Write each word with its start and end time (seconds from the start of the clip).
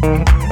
Thank 0.00 0.48